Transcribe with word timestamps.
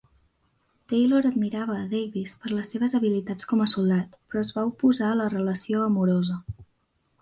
Taylor 0.87 1.27
admirava 1.29 1.75
a 1.81 1.83
Davis 1.91 2.33
per 2.45 2.55
les 2.55 2.73
seves 2.75 2.97
habilitats 3.01 3.51
com 3.55 3.63
a 3.65 3.71
soldat, 3.77 4.19
però 4.27 4.47
es 4.49 4.59
va 4.59 4.67
oposar 4.75 5.15
a 5.15 5.23
la 5.25 5.33
relació 5.39 5.89
amorosa. 5.93 6.45